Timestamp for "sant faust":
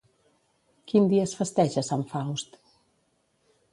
1.91-2.59